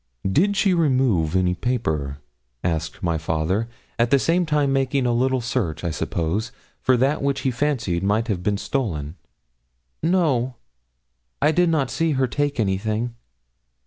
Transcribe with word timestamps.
'Did 0.27 0.57
she 0.57 0.73
remove 0.73 1.35
any 1.35 1.53
paper?' 1.53 2.17
asked 2.63 3.03
my 3.03 3.19
father, 3.19 3.69
at 3.99 4.09
the 4.09 4.17
same 4.17 4.47
time 4.47 4.73
making 4.73 5.05
a 5.05 5.13
little 5.13 5.41
search, 5.41 5.83
I 5.83 5.91
suppose, 5.91 6.51
for 6.81 6.97
that 6.97 7.21
which 7.21 7.41
he 7.41 7.51
fancied 7.51 8.01
might 8.01 8.27
have 8.27 8.41
been 8.41 8.57
stolen. 8.57 9.15
'No; 10.01 10.55
I 11.39 11.51
did 11.51 11.69
not 11.69 11.91
see 11.91 12.13
her 12.13 12.25
take 12.25 12.59
anything.' 12.59 13.13